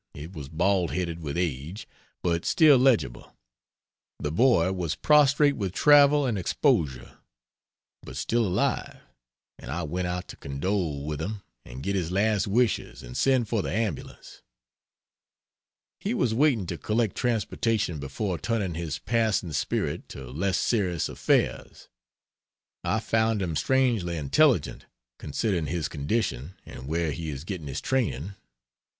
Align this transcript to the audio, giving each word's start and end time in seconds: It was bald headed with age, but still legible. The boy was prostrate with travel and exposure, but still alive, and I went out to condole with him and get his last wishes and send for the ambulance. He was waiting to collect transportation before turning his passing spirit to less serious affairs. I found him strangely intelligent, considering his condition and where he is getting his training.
It 0.15 0.33
was 0.33 0.49
bald 0.49 0.89
headed 0.89 1.19
with 1.21 1.37
age, 1.37 1.87
but 2.23 2.43
still 2.43 2.77
legible. 2.79 3.35
The 4.17 4.31
boy 4.31 4.71
was 4.71 4.95
prostrate 4.95 5.55
with 5.55 5.73
travel 5.73 6.25
and 6.25 6.39
exposure, 6.39 7.19
but 8.01 8.17
still 8.17 8.47
alive, 8.47 8.97
and 9.59 9.69
I 9.69 9.83
went 9.83 10.07
out 10.07 10.27
to 10.29 10.37
condole 10.37 11.05
with 11.05 11.21
him 11.21 11.43
and 11.65 11.83
get 11.83 11.93
his 11.95 12.11
last 12.11 12.47
wishes 12.47 13.03
and 13.03 13.15
send 13.15 13.47
for 13.47 13.61
the 13.61 13.71
ambulance. 13.71 14.41
He 15.99 16.15
was 16.15 16.33
waiting 16.33 16.65
to 16.65 16.79
collect 16.79 17.15
transportation 17.15 17.99
before 17.99 18.39
turning 18.39 18.73
his 18.73 18.97
passing 18.97 19.53
spirit 19.53 20.09
to 20.09 20.31
less 20.31 20.57
serious 20.57 21.09
affairs. 21.09 21.89
I 22.83 22.99
found 23.01 23.39
him 23.39 23.55
strangely 23.55 24.17
intelligent, 24.17 24.87
considering 25.19 25.67
his 25.67 25.87
condition 25.87 26.55
and 26.65 26.87
where 26.87 27.11
he 27.11 27.29
is 27.29 27.43
getting 27.43 27.67
his 27.67 27.81
training. 27.81 28.33